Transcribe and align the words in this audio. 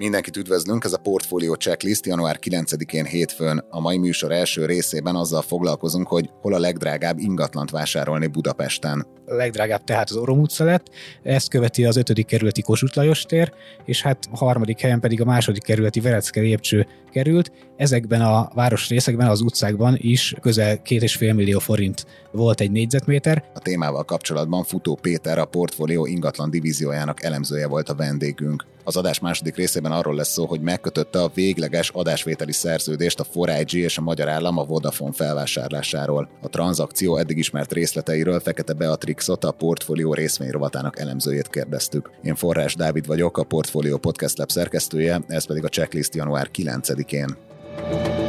Mindenkit 0.00 0.36
üdvözlünk, 0.36 0.84
ez 0.84 0.92
a 0.92 0.98
Portfolio 0.98 1.54
Checklist 1.54 2.06
január 2.06 2.38
9-én 2.42 3.04
hétfőn. 3.04 3.64
A 3.70 3.80
mai 3.80 3.98
műsor 3.98 4.32
első 4.32 4.66
részében 4.66 5.14
azzal 5.16 5.42
foglalkozunk, 5.42 6.08
hogy 6.08 6.30
hol 6.40 6.54
a 6.54 6.58
legdrágább 6.58 7.18
ingatlant 7.18 7.70
vásárolni 7.70 8.26
Budapesten. 8.26 9.06
A 9.26 9.34
legdrágább 9.34 9.84
tehát 9.84 10.10
az 10.10 10.16
Orom 10.16 10.40
utca 10.40 10.64
lett, 10.64 10.86
ezt 11.22 11.48
követi 11.48 11.84
az 11.84 11.96
5. 11.96 12.24
kerületi 12.24 12.62
Kossuth 12.62 12.96
Lajos 12.96 13.22
tér, 13.22 13.52
és 13.84 14.02
hát 14.02 14.18
a 14.30 14.36
harmadik 14.36 14.80
helyen 14.80 15.00
pedig 15.00 15.20
a 15.20 15.24
második 15.24 15.62
kerületi 15.62 16.00
Verecke 16.00 16.40
lépcső 16.40 16.86
került. 17.10 17.52
Ezekben 17.76 18.20
a 18.20 18.50
városrészekben, 18.54 19.28
az 19.28 19.40
utcákban 19.40 19.96
is 19.98 20.34
közel 20.40 20.76
2,5 20.76 21.34
millió 21.34 21.58
forint 21.58 22.06
volt 22.32 22.60
egy 22.60 22.70
négyzetméter. 22.70 23.44
A 23.54 23.58
témával 23.58 24.04
kapcsolatban 24.04 24.64
Futó 24.64 24.94
Péter, 24.94 25.38
a 25.38 25.44
Portfolio 25.44 26.06
ingatlan 26.06 26.50
divíziójának 26.50 27.22
elemzője 27.22 27.66
volt 27.66 27.88
a 27.88 27.94
vendégünk. 27.94 28.66
Az 28.90 28.96
adás 28.96 29.18
második 29.18 29.56
részében 29.56 29.92
arról 29.92 30.14
lesz 30.14 30.32
szó, 30.32 30.46
hogy 30.46 30.60
megkötötte 30.60 31.22
a 31.22 31.30
végleges 31.34 31.90
adásvételi 31.90 32.52
szerződést 32.52 33.20
a 33.20 33.24
4IG 33.24 33.72
és 33.72 33.98
a 33.98 34.02
Magyar 34.02 34.28
Állam 34.28 34.58
a 34.58 34.64
Vodafone 34.64 35.12
felvásárlásáról. 35.12 36.28
A 36.42 36.48
tranzakció 36.48 37.16
eddig 37.16 37.38
ismert 37.38 37.72
részleteiről 37.72 38.40
Fekete 38.40 38.72
Beatrixot, 38.72 39.44
a 39.44 39.50
Portfolio 39.50 40.14
részvényrovatának 40.14 40.98
elemzőjét 40.98 41.48
kérdeztük. 41.48 42.10
Én 42.22 42.34
Forrás 42.34 42.74
Dávid 42.74 43.06
vagyok, 43.06 43.38
a 43.38 43.44
Portfolio 43.44 43.98
Podcast 43.98 44.38
Lab 44.38 44.50
szerkesztője, 44.50 45.20
ez 45.28 45.46
pedig 45.46 45.64
a 45.64 45.68
checklist 45.68 46.14
január 46.14 46.50
9-én. 46.52 48.19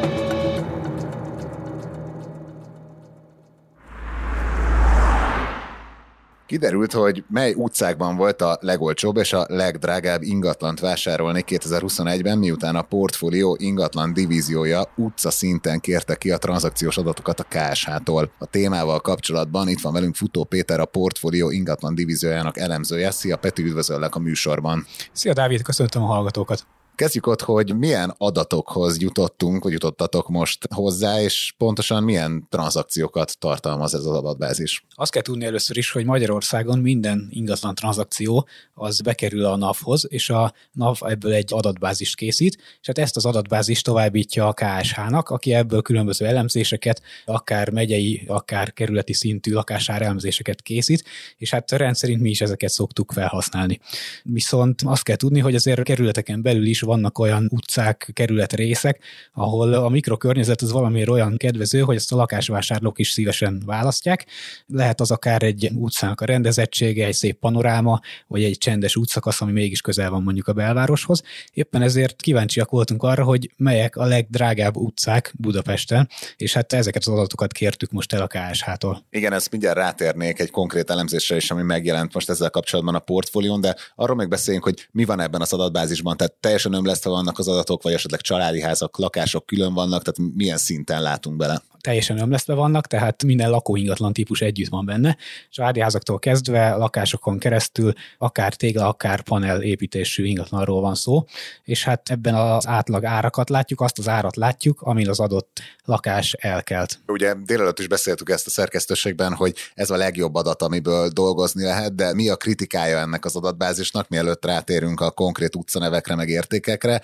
Kiderült, 6.51 6.91
hogy 6.93 7.23
mely 7.29 7.53
utcákban 7.53 8.15
volt 8.15 8.41
a 8.41 8.57
legolcsóbb 8.61 9.17
és 9.17 9.33
a 9.33 9.45
legdrágább 9.47 10.21
ingatlant 10.21 10.79
vásárolni 10.79 11.43
2021-ben, 11.47 12.37
miután 12.37 12.75
a 12.75 12.81
portfólió 12.81 13.57
ingatlan 13.59 14.13
divíziója 14.13 14.83
utca 14.95 15.29
szinten 15.29 15.79
kérte 15.79 16.15
ki 16.15 16.31
a 16.31 16.37
tranzakciós 16.37 16.97
adatokat 16.97 17.39
a 17.39 17.43
KSH-tól. 17.49 18.31
A 18.37 18.45
témával 18.45 18.99
kapcsolatban 18.99 19.67
itt 19.67 19.81
van 19.81 19.93
velünk 19.93 20.15
Futó 20.15 20.43
Péter, 20.43 20.79
a 20.79 20.85
portfólió 20.85 21.49
ingatlan 21.49 21.95
divíziójának 21.95 22.57
elemzője. 22.57 23.11
Szia 23.11 23.37
Peti, 23.37 23.63
üdvözöllek 23.63 24.15
a 24.15 24.19
műsorban. 24.19 24.85
Szia 25.11 25.33
Dávid, 25.33 25.61
köszöntöm 25.61 26.03
a 26.03 26.05
hallgatókat. 26.05 26.65
Kezdjük 27.01 27.27
ott, 27.27 27.41
hogy 27.41 27.77
milyen 27.77 28.13
adatokhoz 28.17 29.01
jutottunk, 29.01 29.63
vagy 29.63 29.71
jutottatok 29.71 30.29
most 30.29 30.67
hozzá, 30.73 31.21
és 31.21 31.53
pontosan 31.57 32.03
milyen 32.03 32.47
tranzakciókat 32.49 33.39
tartalmaz 33.39 33.93
ez 33.93 33.99
az 33.99 34.15
adatbázis. 34.15 34.85
Azt 34.89 35.11
kell 35.11 35.21
tudni 35.21 35.45
először 35.45 35.77
is, 35.77 35.91
hogy 35.91 36.05
Magyarországon 36.05 36.79
minden 36.79 37.27
ingatlan 37.29 37.75
tranzakció 37.75 38.47
az 38.73 39.01
bekerül 39.01 39.45
a 39.45 39.55
NAV-hoz, 39.55 40.05
és 40.09 40.29
a 40.29 40.53
NAV 40.71 40.97
ebből 41.01 41.33
egy 41.33 41.53
adatbázist 41.53 42.15
készít, 42.15 42.57
és 42.81 42.87
hát 42.87 42.97
ezt 42.97 43.15
az 43.15 43.25
adatbázist 43.25 43.85
továbbítja 43.85 44.47
a 44.47 44.53
KSH-nak, 44.53 45.29
aki 45.29 45.53
ebből 45.53 45.81
különböző 45.81 46.25
elemzéseket, 46.25 47.01
akár 47.25 47.69
megyei, 47.69 48.23
akár 48.27 48.73
kerületi 48.73 49.13
szintű 49.13 49.53
lakásár 49.53 50.01
elemzéseket 50.01 50.61
készít, 50.61 51.03
és 51.37 51.49
hát 51.49 51.71
rendszerint 51.71 52.21
mi 52.21 52.29
is 52.29 52.41
ezeket 52.41 52.69
szoktuk 52.69 53.11
felhasználni. 53.11 53.79
Viszont 54.23 54.81
azt 54.85 55.03
kell 55.03 55.15
tudni, 55.15 55.39
hogy 55.39 55.55
azért 55.55 55.83
kerületeken 55.83 56.41
belül 56.41 56.65
is 56.65 56.81
vannak 56.91 57.19
olyan 57.19 57.47
utcák, 57.51 58.09
kerület 58.13 58.53
részek, 58.53 59.03
ahol 59.33 59.73
a 59.73 59.89
mikrokörnyezet 59.89 60.61
az 60.61 60.71
valamiért 60.71 61.09
olyan 61.09 61.37
kedvező, 61.37 61.79
hogy 61.79 61.95
ezt 61.95 62.11
a 62.11 62.15
lakásvásárlók 62.15 62.99
is 62.99 63.11
szívesen 63.11 63.63
választják. 63.65 64.25
Lehet 64.67 64.99
az 64.99 65.11
akár 65.11 65.43
egy 65.43 65.69
utcának 65.73 66.21
a 66.21 66.25
rendezettsége, 66.25 67.05
egy 67.05 67.13
szép 67.13 67.39
panoráma, 67.39 67.99
vagy 68.27 68.43
egy 68.43 68.57
csendes 68.57 68.95
útszakasz, 68.95 69.41
ami 69.41 69.51
mégis 69.51 69.81
közel 69.81 70.09
van 70.09 70.23
mondjuk 70.23 70.47
a 70.47 70.53
belvároshoz. 70.53 71.21
Éppen 71.53 71.81
ezért 71.81 72.21
kíváncsiak 72.21 72.69
voltunk 72.69 73.03
arra, 73.03 73.23
hogy 73.23 73.51
melyek 73.57 73.95
a 73.95 74.05
legdrágább 74.05 74.75
utcák 74.75 75.33
Budapesten, 75.37 76.09
és 76.35 76.53
hát 76.53 76.73
ezeket 76.73 77.01
az 77.01 77.13
adatokat 77.13 77.51
kértük 77.51 77.91
most 77.91 78.13
el 78.13 78.21
a 78.21 78.27
KSH-tól. 78.27 79.05
Igen, 79.09 79.33
ezt 79.33 79.51
mindjárt 79.51 79.77
rátérnék 79.77 80.39
egy 80.39 80.51
konkrét 80.51 80.89
elemzésre 80.89 81.35
is, 81.35 81.51
ami 81.51 81.61
megjelent 81.61 82.13
most 82.13 82.29
ezzel 82.29 82.49
kapcsolatban 82.49 82.95
a 82.95 82.99
portfólión, 82.99 83.61
de 83.61 83.75
arról 83.95 84.15
még 84.15 84.27
beszéljünk, 84.27 84.65
hogy 84.65 84.87
mi 84.91 85.05
van 85.05 85.19
ebben 85.19 85.41
az 85.41 85.53
adatbázisban. 85.53 86.17
Tehát 86.17 86.33
teljesen 86.33 86.73
ömlesztve 86.81 87.09
vannak 87.09 87.39
az 87.39 87.47
adatok, 87.47 87.83
vagy 87.83 87.93
esetleg 87.93 88.21
családi 88.21 88.61
házak, 88.61 88.97
lakások 88.97 89.45
külön 89.45 89.73
vannak, 89.73 90.03
tehát 90.03 90.33
milyen 90.35 90.57
szinten 90.57 91.01
látunk 91.01 91.37
bele? 91.37 91.61
teljesen 91.81 92.17
ömlesztve 92.17 92.53
vannak, 92.53 92.87
tehát 92.87 93.23
minden 93.23 93.49
lakóingatlan 93.49 94.13
típus 94.13 94.41
együtt 94.41 94.69
van 94.69 94.85
benne. 94.85 95.17
Családi 95.49 95.79
házaktól 95.79 96.19
kezdve, 96.19 96.75
lakásokon 96.75 97.39
keresztül, 97.39 97.93
akár 98.17 98.55
tégla, 98.55 98.87
akár 98.87 99.21
panel 99.21 99.61
építésű 99.61 100.25
ingatlanról 100.25 100.81
van 100.81 100.95
szó, 100.95 101.25
és 101.63 101.83
hát 101.83 102.09
ebben 102.09 102.35
az 102.35 102.67
átlag 102.67 103.05
árakat 103.05 103.49
látjuk, 103.49 103.81
azt 103.81 103.97
az 103.97 104.07
árat 104.07 104.35
látjuk, 104.35 104.81
amin 104.81 105.09
az 105.09 105.19
adott 105.19 105.61
lakás 105.85 106.33
elkelt. 106.33 106.99
Ugye 107.07 107.33
délelőtt 107.45 107.79
is 107.79 107.87
beszéltük 107.87 108.29
ezt 108.29 108.47
a 108.47 108.49
szerkesztőségben, 108.49 109.33
hogy 109.33 109.55
ez 109.73 109.89
a 109.89 109.95
legjobb 109.95 110.35
adat, 110.35 110.61
amiből 110.61 111.09
dolgozni 111.09 111.63
lehet, 111.63 111.95
de 111.95 112.13
mi 112.13 112.29
a 112.29 112.35
kritikája 112.35 112.97
ennek 112.97 113.25
az 113.25 113.35
adatbázisnak, 113.35 114.09
mielőtt 114.09 114.45
rátérünk 114.45 114.99
a 115.01 115.11
konkrét 115.11 115.55
utcanevekre, 115.55 116.15
meg 116.15 116.29
értékekre, 116.67 117.01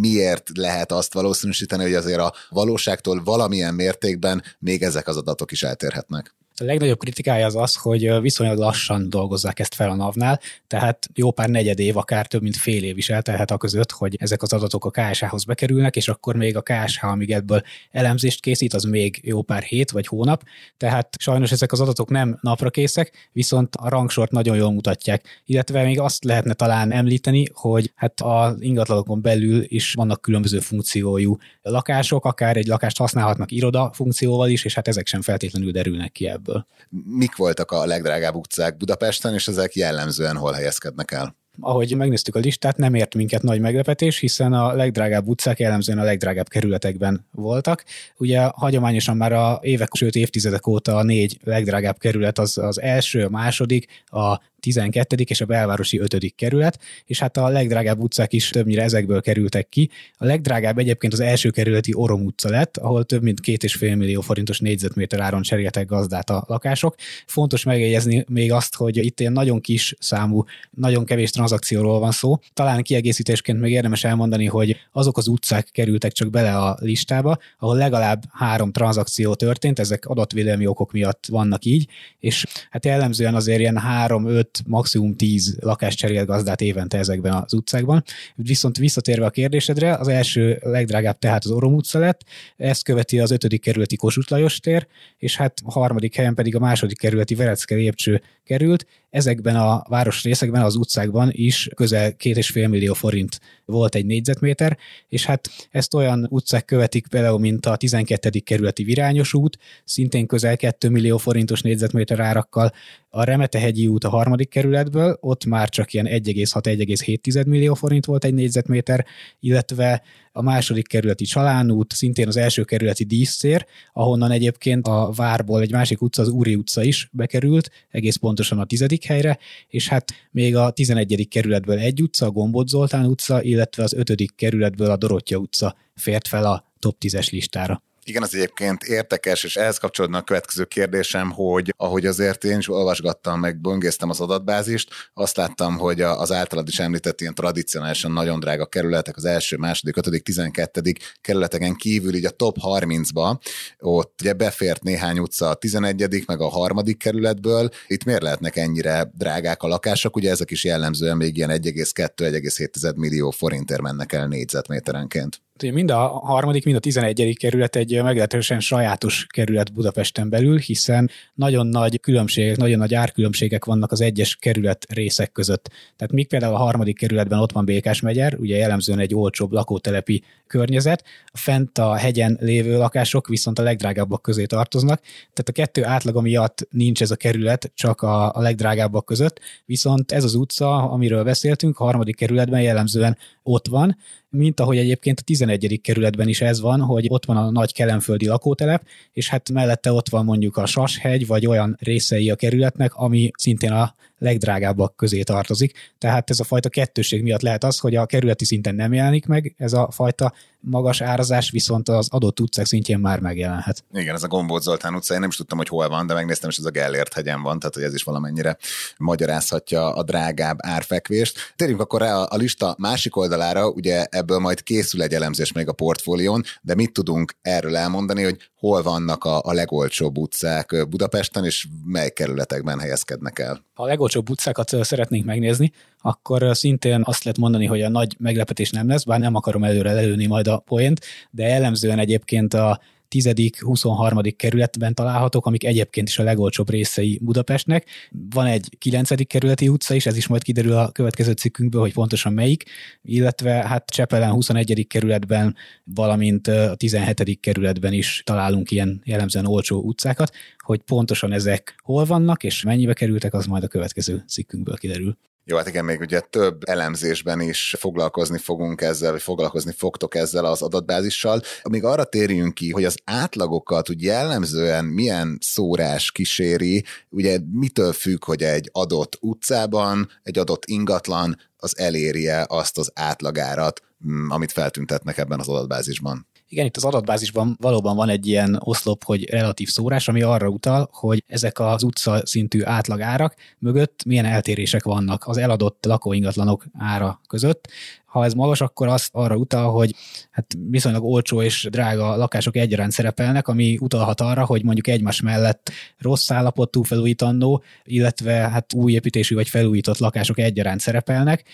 miért 0.00 0.50
lehet 0.54 0.92
azt 0.92 1.12
valószínűsíteni, 1.12 1.82
hogy 1.82 1.94
azért 1.94 2.20
a 2.20 2.34
valóságtól 2.50 3.22
valamilyen 3.24 3.74
mérték 3.74 4.00
mértékben 4.02 4.42
még 4.58 4.82
ezek 4.82 5.08
az 5.08 5.16
adatok 5.16 5.52
is 5.52 5.62
eltérhetnek. 5.62 6.34
A 6.56 6.64
legnagyobb 6.64 6.98
kritikája 6.98 7.46
az 7.46 7.56
az, 7.56 7.74
hogy 7.74 8.20
viszonylag 8.20 8.58
lassan 8.58 9.08
dolgozzák 9.08 9.58
ezt 9.58 9.74
fel 9.74 9.90
a 9.90 9.94
NAV-nál, 9.94 10.40
tehát 10.66 11.08
jó 11.14 11.30
pár 11.30 11.48
negyed 11.48 11.78
év, 11.78 11.96
akár 11.96 12.26
több 12.26 12.42
mint 12.42 12.56
fél 12.56 12.84
év 12.84 12.98
is 12.98 13.10
eltelhet 13.10 13.50
a 13.50 13.56
között, 13.56 13.90
hogy 13.90 14.16
ezek 14.18 14.42
az 14.42 14.52
adatok 14.52 14.84
a 14.84 14.90
KSH-hoz 14.90 15.44
bekerülnek, 15.44 15.96
és 15.96 16.08
akkor 16.08 16.36
még 16.36 16.56
a 16.56 16.62
KSH, 16.62 17.04
amíg 17.04 17.30
ebből 17.30 17.62
elemzést 17.90 18.40
készít, 18.40 18.74
az 18.74 18.82
még 18.82 19.20
jó 19.22 19.42
pár 19.42 19.62
hét 19.62 19.90
vagy 19.90 20.06
hónap, 20.06 20.42
tehát 20.76 21.16
sajnos 21.18 21.52
ezek 21.52 21.72
az 21.72 21.80
adatok 21.80 22.10
nem 22.10 22.38
napra 22.40 22.70
készek, 22.70 23.28
viszont 23.32 23.76
a 23.76 23.88
rangsort 23.88 24.30
nagyon 24.30 24.56
jól 24.56 24.72
mutatják, 24.72 25.42
illetve 25.44 25.82
még 25.82 26.00
azt 26.00 26.24
lehetne 26.24 26.52
talán 26.52 26.92
említeni, 26.92 27.46
hogy 27.52 27.92
hát 27.94 28.20
az 28.20 28.60
ingatlanokon 28.60 29.22
belül 29.22 29.64
is 29.66 29.92
vannak 29.92 30.20
különböző 30.22 30.58
funkciójú 30.58 31.36
lakások, 31.62 32.24
akár 32.24 32.56
egy 32.56 32.66
lakást 32.66 32.98
használhatnak 32.98 33.50
iroda 33.50 33.90
funkcióval 33.94 34.48
is, 34.48 34.64
és 34.64 34.74
hát 34.74 34.88
ezek 34.88 35.06
sem 35.06 35.22
feltétlenül 35.22 35.70
derülnek 35.70 36.12
ki 36.12 36.28
ebből 36.28 36.41
ebből. 36.42 36.66
Mik 37.04 37.36
voltak 37.36 37.70
a 37.70 37.86
legdrágább 37.86 38.34
utcák 38.34 38.76
Budapesten, 38.76 39.34
és 39.34 39.48
ezek 39.48 39.74
jellemzően 39.74 40.36
hol 40.36 40.52
helyezkednek 40.52 41.10
el? 41.10 41.40
ahogy 41.60 41.96
megnéztük 41.96 42.34
a 42.36 42.38
listát, 42.38 42.76
nem 42.76 42.94
ért 42.94 43.14
minket 43.14 43.42
nagy 43.42 43.60
meglepetés, 43.60 44.18
hiszen 44.18 44.52
a 44.52 44.72
legdrágább 44.72 45.26
utcák 45.26 45.58
jellemzően 45.58 45.98
a 45.98 46.04
legdrágább 46.04 46.48
kerületekben 46.48 47.26
voltak. 47.30 47.84
Ugye 48.16 48.40
hagyományosan 48.40 49.16
már 49.16 49.32
a 49.32 49.58
évek, 49.62 49.94
sőt 49.94 50.14
évtizedek 50.14 50.66
óta 50.66 50.96
a 50.96 51.02
négy 51.02 51.38
legdrágább 51.44 51.98
kerület 51.98 52.38
az 52.38 52.58
az 52.58 52.80
első, 52.80 53.24
a 53.24 53.30
második, 53.30 53.86
a 54.06 54.40
12. 54.62 55.16
és 55.16 55.40
a 55.40 55.44
belvárosi 55.44 55.98
5. 55.98 56.34
kerület, 56.36 56.78
és 57.04 57.18
hát 57.18 57.36
a 57.36 57.48
legdrágább 57.48 58.00
utcák 58.00 58.32
is 58.32 58.48
többnyire 58.48 58.82
ezekből 58.82 59.20
kerültek 59.20 59.68
ki. 59.68 59.90
A 60.16 60.24
legdrágább 60.24 60.78
egyébként 60.78 61.12
az 61.12 61.20
első 61.20 61.50
kerületi 61.50 61.92
Orom 61.94 62.24
utca 62.24 62.48
lett, 62.50 62.76
ahol 62.76 63.04
több 63.04 63.22
mint 63.22 63.40
két 63.40 63.64
és 63.64 63.74
fél 63.74 63.96
millió 63.96 64.20
forintos 64.20 64.60
négyzetméter 64.60 65.20
áron 65.20 65.42
cseréltek 65.42 65.86
gazdát 65.86 66.30
a 66.30 66.44
lakások. 66.46 66.94
Fontos 67.26 67.64
megjegyezni 67.64 68.24
még 68.28 68.52
azt, 68.52 68.74
hogy 68.74 68.96
itt 68.96 69.20
ilyen 69.20 69.32
nagyon 69.32 69.60
kis 69.60 69.94
számú, 69.98 70.44
nagyon 70.70 71.04
kevés 71.04 71.30
tranzakcióról 71.30 71.98
van 71.98 72.12
szó. 72.12 72.38
Talán 72.52 72.82
kiegészítésként 72.82 73.60
még 73.60 73.72
érdemes 73.72 74.04
elmondani, 74.04 74.46
hogy 74.46 74.76
azok 74.92 75.16
az 75.16 75.28
utcák 75.28 75.68
kerültek 75.72 76.12
csak 76.12 76.30
bele 76.30 76.56
a 76.56 76.76
listába, 76.80 77.38
ahol 77.58 77.76
legalább 77.76 78.22
három 78.32 78.72
tranzakció 78.72 79.34
történt, 79.34 79.78
ezek 79.78 80.06
adatvédelmi 80.06 80.66
okok 80.66 80.92
miatt 80.92 81.26
vannak 81.28 81.64
így, 81.64 81.88
és 82.18 82.46
hát 82.70 82.84
jellemzően 82.84 83.34
azért 83.34 83.60
ilyen 83.60 83.78
három-öt 83.78 84.51
5, 84.58 84.66
maximum 84.66 85.16
10 85.16 85.56
lakást 85.60 86.24
gazdát 86.24 86.60
évente 86.60 86.98
ezekben 86.98 87.32
az 87.32 87.54
utcákban. 87.54 88.02
Viszont 88.34 88.76
visszatérve 88.76 89.26
a 89.26 89.30
kérdésedre, 89.30 89.94
az 89.94 90.08
első 90.08 90.58
legdrágább 90.62 91.18
tehát 91.18 91.44
az 91.44 91.50
Orom 91.50 91.74
utca 91.74 91.98
lett, 91.98 92.20
ezt 92.56 92.84
követi 92.84 93.18
az 93.18 93.30
5. 93.30 93.60
kerületi 93.60 93.96
Kossuth 93.96 94.30
Lajos 94.30 94.60
tér, 94.60 94.86
és 95.16 95.36
hát 95.36 95.58
a 95.64 95.72
harmadik 95.72 96.14
helyen 96.14 96.34
pedig 96.34 96.56
a 96.56 96.58
második 96.58 96.98
kerületi 96.98 97.34
Verecke 97.34 97.74
lépcső 97.74 98.22
került. 98.44 98.86
Ezekben 99.12 99.56
a 99.56 99.82
város 99.88 100.22
részekben, 100.22 100.62
az 100.62 100.76
utcákban 100.76 101.30
is 101.32 101.68
közel 101.74 102.16
két 102.16 102.36
és 102.36 102.50
fél 102.50 102.68
millió 102.68 102.94
forint 102.94 103.40
volt 103.64 103.94
egy 103.94 104.06
négyzetméter, 104.06 104.78
és 105.08 105.24
hát 105.24 105.50
ezt 105.70 105.94
olyan 105.94 106.26
utcák 106.30 106.64
követik 106.64 107.06
például, 107.06 107.38
mint 107.38 107.66
a 107.66 107.76
12. 107.76 108.38
kerületi 108.38 108.84
Virányos 108.84 109.34
út, 109.34 109.58
szintén 109.84 110.26
közel 110.26 110.56
2 110.56 110.88
millió 110.88 111.16
forintos 111.16 111.60
négyzetméter 111.60 112.20
árakkal, 112.20 112.72
a 113.14 113.24
Remetehegyi 113.24 113.86
út 113.86 114.04
a 114.04 114.08
harmadik 114.08 114.48
kerületből, 114.48 115.18
ott 115.20 115.44
már 115.44 115.68
csak 115.68 115.92
ilyen 115.92 116.06
1,6-1,7 116.06 117.46
millió 117.46 117.74
forint 117.74 118.04
volt 118.04 118.24
egy 118.24 118.34
négyzetméter, 118.34 119.06
illetve 119.40 120.02
a 120.32 120.42
második 120.42 120.86
kerületi 120.86 121.24
Csalánút, 121.24 121.92
szintén 121.92 122.26
az 122.26 122.36
első 122.36 122.64
kerületi 122.64 123.04
díszcér, 123.04 123.66
ahonnan 123.92 124.30
egyébként 124.30 124.86
a 124.86 125.10
várból 125.14 125.60
egy 125.60 125.72
másik 125.72 126.02
utca, 126.02 126.22
az 126.22 126.28
Úri 126.28 126.54
utca 126.54 126.82
is 126.82 127.08
bekerült, 127.12 127.70
egész 127.90 128.16
pontosan 128.16 128.58
a 128.58 128.64
tizedik 128.64 129.01
helyre, 129.04 129.38
és 129.68 129.88
hát 129.88 130.12
még 130.30 130.56
a 130.56 130.70
tizenegyedik 130.70 131.28
kerületből 131.28 131.78
egy 131.78 132.02
utca, 132.02 132.26
a 132.26 132.30
Gombot 132.30 132.68
Zoltán 132.68 133.04
utca, 133.04 133.42
illetve 133.42 133.82
az 133.82 133.92
ötödik 133.92 134.34
kerületből 134.34 134.90
a 134.90 134.96
Dorottya 134.96 135.36
utca 135.36 135.76
fért 135.94 136.28
fel 136.28 136.44
a 136.44 136.72
top 136.78 136.96
10-es 137.00 137.30
listára. 137.30 137.82
Igen, 138.04 138.22
az 138.22 138.34
egyébként 138.34 138.82
értekes, 138.82 139.44
és 139.44 139.56
ehhez 139.56 139.78
kapcsolódna 139.78 140.18
a 140.18 140.22
következő 140.22 140.64
kérdésem, 140.64 141.30
hogy 141.30 141.74
ahogy 141.76 142.06
azért 142.06 142.44
én 142.44 142.58
is 142.58 142.68
olvasgattam, 142.68 143.40
meg 143.40 143.60
böngésztem 143.60 144.10
az 144.10 144.20
adatbázist, 144.20 144.90
azt 145.14 145.36
láttam, 145.36 145.78
hogy 145.78 146.00
az 146.00 146.32
általad 146.32 146.68
is 146.68 146.78
említett 146.78 147.20
ilyen 147.20 147.34
tradicionálisan 147.34 148.12
nagyon 148.12 148.40
drága 148.40 148.66
kerületek, 148.66 149.16
az 149.16 149.24
első, 149.24 149.56
második, 149.56 149.96
ötödik, 149.96 150.22
tizenkettedik 150.22 151.12
kerületeken 151.20 151.74
kívül, 151.74 152.14
így 152.14 152.24
a 152.24 152.30
top 152.30 152.56
30-ba, 152.62 153.38
ott 153.78 154.20
ugye 154.20 154.32
befért 154.32 154.82
néhány 154.82 155.18
utca 155.18 155.48
a 155.48 155.54
11 155.54 156.24
meg 156.26 156.40
a 156.40 156.48
harmadik 156.48 156.98
kerületből. 156.98 157.68
Itt 157.86 158.04
miért 158.04 158.22
lehetnek 158.22 158.56
ennyire 158.56 159.10
drágák 159.14 159.62
a 159.62 159.66
lakások? 159.66 160.16
Ugye 160.16 160.30
ezek 160.30 160.50
is 160.50 160.64
jellemzően 160.64 161.16
még 161.16 161.36
ilyen 161.36 161.50
1,2-1,7 161.50 162.94
millió 162.96 163.30
forintért 163.30 163.80
mennek 163.80 164.12
el 164.12 164.26
négyzetméterenként 164.26 165.40
mind 165.70 165.90
a 165.90 166.06
harmadik, 166.06 166.64
mind 166.64 166.76
a 166.76 166.80
tizenegyedik 166.80 167.38
kerület 167.38 167.76
egy 167.76 168.02
meglehetősen 168.02 168.60
sajátos 168.60 169.26
kerület 169.28 169.72
Budapesten 169.72 170.28
belül, 170.28 170.58
hiszen 170.58 171.10
nagyon 171.34 171.66
nagy 171.66 172.00
különbségek, 172.00 172.56
nagyon 172.56 172.78
nagy 172.78 172.94
árkülönbségek 172.94 173.64
vannak 173.64 173.92
az 173.92 174.00
egyes 174.00 174.36
kerület 174.36 174.86
részek 174.88 175.32
között. 175.32 175.68
Tehát 175.96 176.12
míg 176.12 176.28
például 176.28 176.54
a 176.54 176.58
harmadik 176.58 176.98
kerületben 176.98 177.38
ott 177.38 177.52
van 177.52 177.64
Békás 177.64 178.00
megyer, 178.00 178.36
ugye 178.38 178.56
jellemzően 178.56 178.98
egy 178.98 179.14
olcsóbb 179.14 179.52
lakótelepi 179.52 180.22
környezet, 180.46 181.04
fent 181.32 181.78
a 181.78 181.94
hegyen 181.94 182.38
lévő 182.40 182.76
lakások 182.76 183.28
viszont 183.28 183.58
a 183.58 183.62
legdrágábbak 183.62 184.22
közé 184.22 184.44
tartoznak, 184.44 185.00
tehát 185.02 185.48
a 185.48 185.52
kettő 185.52 185.84
átlaga 185.84 186.20
miatt 186.20 186.66
nincs 186.70 187.02
ez 187.02 187.10
a 187.10 187.16
kerület 187.16 187.70
csak 187.74 188.00
a, 188.00 188.34
a 188.34 188.40
legdrágábbak 188.40 189.04
között, 189.04 189.40
viszont 189.64 190.12
ez 190.12 190.24
az 190.24 190.34
utca, 190.34 190.90
amiről 190.90 191.24
beszéltünk, 191.24 191.78
a 191.78 191.84
harmadik 191.84 192.16
kerületben 192.16 192.62
jellemzően 192.62 193.16
ott 193.42 193.66
van, 193.66 193.96
mint 194.32 194.60
ahogy 194.60 194.78
egyébként 194.78 195.20
a 195.20 195.22
11. 195.22 195.80
kerületben 195.82 196.28
is 196.28 196.40
ez 196.40 196.60
van, 196.60 196.80
hogy 196.80 197.06
ott 197.08 197.24
van 197.24 197.36
a 197.36 197.50
nagy 197.50 197.72
kelemföldi 197.72 198.26
lakótelep, 198.26 198.82
és 199.12 199.28
hát 199.28 199.50
mellette 199.50 199.92
ott 199.92 200.08
van 200.08 200.24
mondjuk 200.24 200.56
a 200.56 200.66
Sashegy, 200.66 201.26
vagy 201.26 201.46
olyan 201.46 201.76
részei 201.80 202.30
a 202.30 202.36
kerületnek, 202.36 202.94
ami 202.94 203.30
szintén 203.36 203.72
a 203.72 203.94
legdrágábbak 204.22 204.96
közé 204.96 205.22
tartozik. 205.22 205.92
Tehát 205.98 206.30
ez 206.30 206.40
a 206.40 206.44
fajta 206.44 206.68
kettőség 206.68 207.22
miatt 207.22 207.42
lehet 207.42 207.64
az, 207.64 207.78
hogy 207.78 207.96
a 207.96 208.06
kerületi 208.06 208.44
szinten 208.44 208.74
nem 208.74 208.92
jelenik 208.92 209.26
meg 209.26 209.54
ez 209.58 209.72
a 209.72 209.88
fajta 209.90 210.32
magas 210.60 211.00
árazás, 211.00 211.50
viszont 211.50 211.88
az 211.88 212.08
adott 212.10 212.40
utcák 212.40 212.66
szintjén 212.66 212.98
már 212.98 213.20
megjelenhet. 213.20 213.84
Igen, 213.92 214.14
ez 214.14 214.22
a 214.22 214.28
Gombóc 214.28 214.62
Zoltán 214.62 214.94
utca, 214.94 215.14
én 215.14 215.20
nem 215.20 215.28
is 215.28 215.36
tudtam, 215.36 215.58
hogy 215.58 215.68
hol 215.68 215.88
van, 215.88 216.06
de 216.06 216.14
megnéztem, 216.14 216.50
és 216.50 216.56
ez 216.56 216.64
a 216.64 216.70
Gellért 216.70 217.12
hegyen 217.12 217.42
van, 217.42 217.58
tehát 217.58 217.74
hogy 217.74 217.84
ez 217.84 217.94
is 217.94 218.02
valamennyire 218.02 218.56
magyarázhatja 218.96 219.94
a 219.94 220.02
drágább 220.02 220.56
árfekvést. 220.60 221.38
Térjünk 221.56 221.80
akkor 221.80 222.00
rá 222.00 222.16
a 222.16 222.36
lista 222.36 222.74
másik 222.78 223.16
oldalára, 223.16 223.68
ugye 223.68 224.04
ebből 224.10 224.38
majd 224.38 224.62
készül 224.62 225.02
egy 225.02 225.14
elemzés 225.14 225.52
még 225.52 225.68
a 225.68 225.72
portfólión, 225.72 226.42
de 226.60 226.74
mit 226.74 226.92
tudunk 226.92 227.34
erről 227.42 227.76
elmondani, 227.76 228.22
hogy 228.22 228.50
hol 228.56 228.82
vannak 228.82 229.24
a, 229.24 229.40
a 229.44 229.52
legolcsóbb 229.52 230.18
utcák 230.18 230.88
Budapesten, 230.88 231.44
és 231.44 231.68
mely 231.84 232.10
kerületekben 232.10 232.78
helyezkednek 232.78 233.38
el? 233.38 233.64
Ha 233.74 233.82
a 233.82 233.86
legolcsóbb 233.86 234.30
utcákat 234.30 234.68
szeretnénk 234.84 235.24
megnézni, 235.24 235.72
akkor 236.00 236.56
szintén 236.56 237.02
azt 237.04 237.24
lehet 237.24 237.38
mondani, 237.38 237.66
hogy 237.66 237.82
a 237.82 237.88
nagy 237.88 238.16
meglepetés 238.18 238.70
nem 238.70 238.88
lesz, 238.88 239.04
bár 239.04 239.20
nem 239.20 239.34
akarom 239.34 239.64
előre 239.64 239.92
lelőni 239.92 240.26
majd 240.26 240.48
a 240.48 240.58
poént, 240.58 241.00
de 241.30 241.46
jellemzően 241.46 241.98
egyébként 241.98 242.54
a 242.54 242.80
10. 243.12 243.32
23. 243.58 244.20
kerületben 244.36 244.94
találhatók, 244.94 245.46
amik 245.46 245.64
egyébként 245.64 246.08
is 246.08 246.18
a 246.18 246.22
legolcsóbb 246.22 246.70
részei 246.70 247.18
Budapestnek. 247.22 247.86
Van 248.10 248.46
egy 248.46 248.68
9. 248.78 249.26
kerületi 249.26 249.68
utca 249.68 249.94
is, 249.94 250.06
ez 250.06 250.16
is 250.16 250.26
majd 250.26 250.42
kiderül 250.42 250.72
a 250.72 250.90
következő 250.90 251.32
cikkünkből, 251.32 251.80
hogy 251.80 251.92
pontosan 251.92 252.32
melyik, 252.32 252.64
illetve 253.02 253.50
hát 253.52 253.90
Csepelen 253.90 254.30
21. 254.30 254.86
kerületben, 254.88 255.56
valamint 255.84 256.46
a 256.46 256.74
17. 256.74 257.40
kerületben 257.40 257.92
is 257.92 258.22
találunk 258.24 258.70
ilyen 258.70 259.02
jellemzően 259.04 259.46
olcsó 259.46 259.82
utcákat, 259.82 260.32
hogy 260.58 260.80
pontosan 260.82 261.32
ezek 261.32 261.74
hol 261.82 262.04
vannak 262.04 262.44
és 262.44 262.62
mennyibe 262.62 262.92
kerültek, 262.92 263.34
az 263.34 263.46
majd 263.46 263.62
a 263.62 263.68
következő 263.68 264.24
cikkünkből 264.26 264.76
kiderül. 264.76 265.16
Jó, 265.44 265.56
hát 265.56 265.68
igen, 265.68 265.84
még 265.84 266.00
ugye 266.00 266.20
több 266.20 266.62
elemzésben 266.68 267.40
is 267.40 267.74
foglalkozni 267.78 268.38
fogunk 268.38 268.80
ezzel, 268.80 269.10
vagy 269.10 269.22
foglalkozni 269.22 269.72
fogtok 269.72 270.14
ezzel 270.14 270.44
az 270.44 270.62
adatbázissal. 270.62 271.40
Amíg 271.62 271.84
arra 271.84 272.04
térjünk 272.04 272.54
ki, 272.54 272.70
hogy 272.70 272.84
az 272.84 272.98
átlagokat 273.04 273.88
ugye 273.88 274.12
jellemzően 274.12 274.84
milyen 274.84 275.38
szórás 275.40 276.12
kíséri, 276.12 276.84
ugye 277.08 277.38
mitől 277.52 277.92
függ, 277.92 278.24
hogy 278.24 278.42
egy 278.42 278.68
adott 278.72 279.18
utcában, 279.20 280.08
egy 280.22 280.38
adott 280.38 280.64
ingatlan 280.64 281.38
az 281.56 281.78
elérje 281.78 282.44
azt 282.48 282.78
az 282.78 282.90
átlagárat, 282.94 283.80
mm, 284.08 284.30
amit 284.30 284.52
feltüntetnek 284.52 285.18
ebben 285.18 285.40
az 285.40 285.48
adatbázisban. 285.48 286.26
Igen, 286.52 286.66
itt 286.66 286.76
az 286.76 286.84
adatbázisban 286.84 287.56
valóban 287.60 287.96
van 287.96 288.08
egy 288.08 288.26
ilyen 288.26 288.60
oszlop, 288.64 289.04
hogy 289.04 289.30
relatív 289.30 289.68
szórás, 289.68 290.08
ami 290.08 290.22
arra 290.22 290.48
utal, 290.48 290.88
hogy 290.92 291.24
ezek 291.26 291.58
az 291.58 291.82
utca 291.82 292.26
szintű 292.26 292.62
átlagárak 292.64 293.34
mögött 293.58 294.04
milyen 294.04 294.24
eltérések 294.24 294.82
vannak 294.82 295.26
az 295.26 295.36
eladott 295.36 295.84
lakóingatlanok 295.84 296.64
ára 296.78 297.20
között 297.28 297.68
ha 298.12 298.24
ez 298.24 298.32
magas, 298.32 298.60
akkor 298.60 298.88
az 298.88 299.08
arra 299.12 299.36
utal, 299.36 299.70
hogy 299.70 299.94
hát 300.30 300.54
viszonylag 300.70 301.04
olcsó 301.04 301.42
és 301.42 301.66
drága 301.70 302.16
lakások 302.16 302.56
egyaránt 302.56 302.92
szerepelnek, 302.92 303.48
ami 303.48 303.78
utalhat 303.80 304.20
arra, 304.20 304.44
hogy 304.44 304.64
mondjuk 304.64 304.88
egymás 304.88 305.20
mellett 305.20 305.70
rossz 305.98 306.30
állapotú 306.30 306.82
felújítandó, 306.82 307.62
illetve 307.84 308.32
hát 308.32 308.74
új 308.74 308.92
építésű 308.92 309.34
vagy 309.34 309.48
felújított 309.48 309.98
lakások 309.98 310.38
egyaránt 310.38 310.80
szerepelnek, 310.80 311.44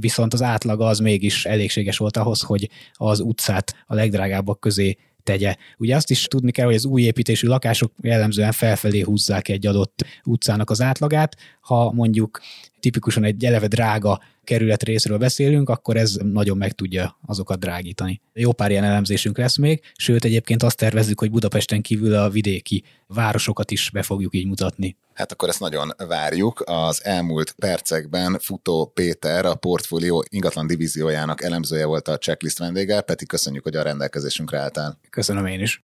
viszont 0.00 0.32
az 0.32 0.42
átlaga 0.42 0.86
az 0.86 0.98
mégis 0.98 1.44
elégséges 1.44 1.98
volt 1.98 2.16
ahhoz, 2.16 2.40
hogy 2.40 2.70
az 2.92 3.20
utcát 3.20 3.74
a 3.86 3.94
legdrágábbak 3.94 4.60
közé 4.60 4.96
tegye. 5.22 5.56
Ugye 5.78 5.96
azt 5.96 6.10
is 6.10 6.24
tudni 6.24 6.50
kell, 6.50 6.66
hogy 6.66 6.74
az 6.74 6.84
új 6.84 7.02
építésű 7.02 7.46
lakások 7.46 7.92
jellemzően 8.02 8.52
felfelé 8.52 9.00
húzzák 9.00 9.48
egy 9.48 9.66
adott 9.66 10.04
utcának 10.24 10.70
az 10.70 10.80
átlagát. 10.80 11.36
Ha 11.60 11.92
mondjuk 11.92 12.40
tipikusan 12.80 13.24
egy 13.24 13.44
eleve 13.44 13.66
drága 13.66 14.20
kerület 14.48 14.82
részről 14.82 15.18
beszélünk, 15.18 15.68
akkor 15.68 15.96
ez 15.96 16.14
nagyon 16.14 16.56
meg 16.56 16.72
tudja 16.72 17.18
azokat 17.26 17.58
drágítani. 17.58 18.20
Jó 18.32 18.52
pár 18.52 18.70
ilyen 18.70 18.84
elemzésünk 18.84 19.38
lesz 19.38 19.56
még, 19.56 19.82
sőt 19.96 20.24
egyébként 20.24 20.62
azt 20.62 20.76
tervezzük, 20.76 21.20
hogy 21.20 21.30
Budapesten 21.30 21.82
kívül 21.82 22.14
a 22.14 22.30
vidéki 22.30 22.84
városokat 23.06 23.70
is 23.70 23.90
be 23.90 24.02
fogjuk 24.02 24.34
így 24.34 24.46
mutatni. 24.46 24.96
Hát 25.14 25.32
akkor 25.32 25.48
ezt 25.48 25.60
nagyon 25.60 25.94
várjuk. 26.06 26.62
Az 26.66 27.04
elmúlt 27.04 27.52
percekben 27.52 28.38
Futó 28.40 28.86
Péter, 28.94 29.44
a 29.44 29.54
portfólió 29.54 30.24
ingatlan 30.28 30.66
divíziójának 30.66 31.42
elemzője 31.42 31.86
volt 31.86 32.08
a 32.08 32.18
checklist 32.18 32.58
vendége. 32.58 33.00
Peti, 33.00 33.26
köszönjük, 33.26 33.62
hogy 33.62 33.76
a 33.76 33.82
rendelkezésünkre 33.82 34.58
álltál. 34.58 34.98
Köszönöm 35.10 35.46
én 35.46 35.60
is. 35.60 35.87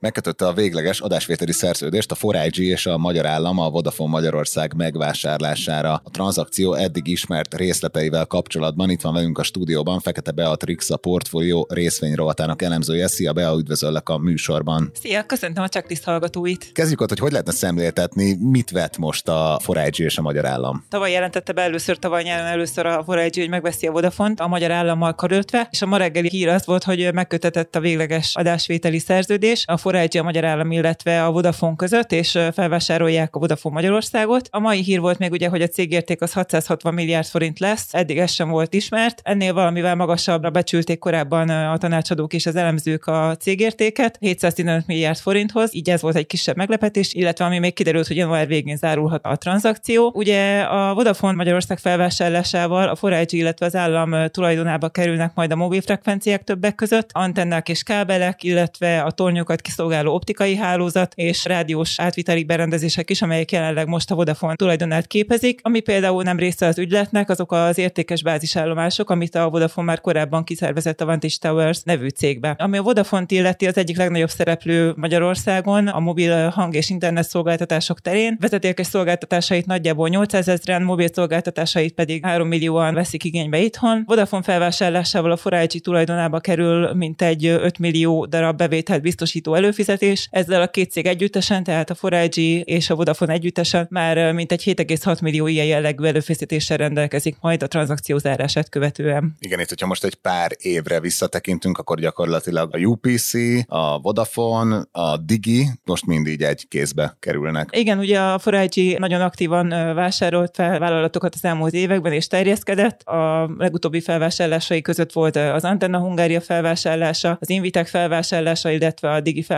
Megkötötte 0.00 0.46
a 0.46 0.52
végleges 0.52 1.00
adásvételi 1.00 1.52
szerződést 1.52 2.12
a 2.12 2.32
4 2.32 2.58
és 2.58 2.86
a 2.86 2.98
Magyar 2.98 3.26
Állam 3.26 3.58
a 3.58 3.70
Vodafone 3.70 4.10
Magyarország 4.10 4.74
megvásárlására. 4.76 6.00
A 6.04 6.10
tranzakció 6.10 6.74
eddig 6.74 7.06
ismert 7.06 7.54
részleteivel 7.54 8.26
kapcsolatban 8.26 8.90
itt 8.90 9.00
van 9.00 9.12
velünk 9.12 9.38
a 9.38 9.42
stúdióban 9.42 10.00
Fekete 10.00 10.30
Beatrix, 10.30 10.90
a 10.90 10.96
portfólió 10.96 11.66
részvényrovatának 11.70 12.62
elemzője. 12.62 13.06
Szia, 13.06 13.32
Bea, 13.32 13.56
üdvözöllek 13.58 14.08
a 14.08 14.18
műsorban. 14.18 14.90
Szia, 15.00 15.22
köszöntöm 15.22 15.62
a 15.62 15.68
checklist 15.68 16.04
hallgatóit. 16.04 16.70
Kezdjük 16.72 17.00
ott, 17.00 17.08
hogy 17.08 17.18
hogy 17.18 17.30
lehetne 17.30 17.52
szemléltetni, 17.52 18.36
mit 18.40 18.70
vett 18.70 18.98
most 18.98 19.28
a 19.28 19.60
4 19.66 19.98
és 20.00 20.18
a 20.18 20.22
Magyar 20.22 20.46
Állam. 20.46 20.84
Tavaly 20.88 21.10
jelentette 21.10 21.52
be 21.52 21.62
először, 21.62 21.98
tavaly 21.98 22.22
nyáron 22.22 22.46
először 22.46 22.86
a 22.86 23.04
4 23.06 23.36
hogy 23.36 23.48
megveszi 23.48 23.86
a 23.86 23.90
Vodafont 23.90 24.40
a 24.40 24.46
Magyar 24.46 24.70
Állammal 24.70 25.14
karöltve, 25.14 25.68
és 25.70 25.82
a 25.82 25.86
ma 25.86 25.96
reggeli 25.96 26.28
hír 26.28 26.48
az 26.48 26.66
volt, 26.66 26.84
hogy 26.84 27.12
megkötetett 27.12 27.76
a 27.76 27.80
végleges 27.80 28.34
adásvételi 28.34 28.98
szerződés. 28.98 29.64
A 29.66 29.76
4G 29.94 30.20
a 30.20 30.22
magyar 30.22 30.44
állam, 30.44 30.70
illetve 30.70 31.24
a 31.24 31.30
Vodafone 31.30 31.76
között, 31.76 32.12
és 32.12 32.38
felvásárolják 32.52 33.36
a 33.36 33.38
Vodafone 33.38 33.74
Magyarországot. 33.74 34.48
A 34.50 34.58
mai 34.58 34.82
hír 34.82 35.00
volt 35.00 35.18
még 35.18 35.30
ugye, 35.30 35.48
hogy 35.48 35.62
a 35.62 35.66
cégérték 35.66 36.22
az 36.22 36.32
660 36.32 36.94
milliárd 36.94 37.26
forint 37.26 37.58
lesz, 37.58 37.94
eddig 37.94 38.18
ez 38.18 38.30
sem 38.30 38.48
volt 38.48 38.74
ismert. 38.74 39.20
Ennél 39.24 39.52
valamivel 39.52 39.94
magasabbra 39.94 40.50
becsülték 40.50 40.98
korábban 40.98 41.48
a 41.48 41.76
tanácsadók 41.78 42.32
és 42.32 42.46
az 42.46 42.56
elemzők 42.56 43.06
a 43.06 43.36
cégértéket, 43.40 44.16
715 44.20 44.86
milliárd 44.86 45.18
forinthoz, 45.18 45.74
így 45.74 45.90
ez 45.90 46.00
volt 46.00 46.16
egy 46.16 46.26
kisebb 46.26 46.56
meglepetés, 46.56 47.14
illetve 47.14 47.44
ami 47.44 47.58
még 47.58 47.74
kiderült, 47.74 48.06
hogy 48.06 48.16
január 48.16 48.46
végén 48.46 48.76
zárulhat 48.76 49.24
a 49.24 49.36
tranzakció. 49.36 50.12
Ugye 50.14 50.60
a 50.60 50.94
Vodafone 50.94 51.34
Magyarország 51.36 51.78
felvásárlásával 51.78 52.88
a 52.88 52.96
4G, 52.96 53.28
illetve 53.30 53.66
az 53.66 53.76
állam 53.76 54.28
tulajdonába 54.30 54.88
kerülnek 54.88 55.34
majd 55.34 55.52
a 55.52 55.56
mobilfrekvenciák 55.56 56.44
többek 56.44 56.74
között, 56.74 57.10
antennák 57.12 57.68
és 57.68 57.82
kábelek, 57.82 58.42
illetve 58.42 59.00
a 59.00 59.10
tornyokat 59.10 59.60
kiszolgáló 59.76 60.14
optikai 60.14 60.56
hálózat 60.56 61.12
és 61.14 61.44
rádiós 61.44 62.00
átviteli 62.00 62.44
berendezések 62.44 63.10
is, 63.10 63.22
amelyek 63.22 63.52
jelenleg 63.52 63.86
most 63.86 64.10
a 64.10 64.14
Vodafone 64.14 64.54
tulajdonát 64.54 65.06
képezik. 65.06 65.60
Ami 65.62 65.80
például 65.80 66.22
nem 66.22 66.38
része 66.38 66.66
az 66.66 66.78
ügyletnek, 66.78 67.30
azok 67.30 67.52
az 67.52 67.78
értékes 67.78 68.22
bázisállomások, 68.22 69.10
amit 69.10 69.34
a 69.34 69.48
Vodafone 69.48 69.86
már 69.86 70.00
korábban 70.00 70.44
kiszervezett 70.44 71.00
a 71.00 71.04
Vantage 71.04 71.34
Towers 71.40 71.82
nevű 71.82 72.08
cégbe. 72.08 72.54
Ami 72.58 72.76
a 72.76 72.82
Vodafone-t 72.82 73.30
illeti, 73.30 73.66
az 73.66 73.76
egyik 73.76 73.96
legnagyobb 73.96 74.28
szereplő 74.28 74.92
Magyarországon 74.96 75.88
a 75.88 76.00
mobil 76.00 76.48
hang 76.48 76.74
és 76.74 76.90
internet 76.90 77.28
szolgáltatások 77.28 78.00
terén. 78.00 78.36
Vezetékes 78.40 78.86
szolgáltatásait 78.86 79.66
nagyjából 79.66 80.08
800 80.08 80.48
ezeren, 80.48 80.82
mobil 80.82 81.08
szolgáltatásait 81.12 81.94
pedig 81.94 82.24
3 82.24 82.48
millióan 82.48 82.94
veszik 82.94 83.24
igénybe 83.24 83.58
itthon. 83.58 84.02
Vodafone 84.06 84.42
felvásárlásával 84.42 85.30
a 85.30 85.36
Forágyi 85.36 85.80
tulajdonába 85.80 86.40
kerül 86.40 86.94
mintegy 86.94 87.46
5 87.46 87.78
millió 87.78 88.26
darab 88.26 88.56
bevételt 88.56 89.02
biztosító 89.02 89.54
előfizetés. 89.66 90.28
Ezzel 90.30 90.62
a 90.62 90.68
két 90.68 90.90
cég 90.90 91.06
együttesen, 91.06 91.64
tehát 91.64 91.90
a 91.90 91.94
Forágyi 91.94 92.60
és 92.60 92.90
a 92.90 92.94
Vodafone 92.94 93.32
együttesen 93.32 93.86
már 93.90 94.32
mintegy 94.32 94.62
7,6 94.64 95.22
millió 95.22 95.46
ilyen 95.46 95.66
jellegű 95.66 96.04
előfizetéssel 96.04 96.76
rendelkezik 96.76 97.36
majd 97.40 97.62
a 97.62 97.66
tranzakció 97.66 98.18
zárását 98.18 98.68
követően. 98.68 99.36
Igen, 99.38 99.60
itt, 99.60 99.68
hogyha 99.68 99.86
most 99.86 100.04
egy 100.04 100.14
pár 100.14 100.50
évre 100.58 101.00
visszatekintünk, 101.00 101.78
akkor 101.78 102.00
gyakorlatilag 102.00 102.74
a 102.74 102.78
UPC, 102.78 103.32
a 103.66 103.98
Vodafone, 104.00 104.82
a 104.92 105.16
Digi 105.16 105.66
most 105.84 106.06
mindig 106.06 106.42
egy 106.42 106.68
kézbe 106.68 107.16
kerülnek. 107.20 107.68
Igen, 107.72 107.98
ugye 107.98 108.20
a 108.20 108.38
Forágyi 108.38 108.96
nagyon 108.98 109.20
aktívan 109.20 109.68
vásárolt 109.94 110.54
fel 110.54 110.78
vállalatokat 110.78 111.34
az 111.34 111.44
elmúlt 111.44 111.72
években, 111.72 112.12
és 112.12 112.26
terjeszkedett. 112.26 113.02
A 113.02 113.50
legutóbbi 113.58 114.00
felvásárlásai 114.00 114.80
között 114.80 115.12
volt 115.12 115.36
az 115.36 115.64
Antenna 115.64 115.98
Hungária 115.98 116.40
felvásárlása, 116.40 117.36
az 117.40 117.50
Invitek 117.50 117.86
felvásárlása, 117.86 118.70
illetve 118.70 119.10
a 119.10 119.20
Digi 119.20 119.42
felvásárlása 119.42 119.54